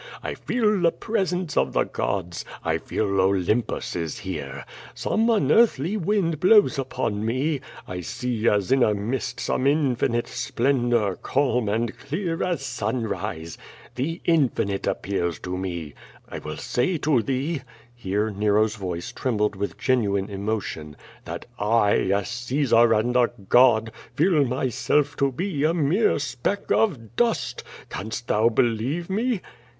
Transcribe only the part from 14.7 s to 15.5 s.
ap pears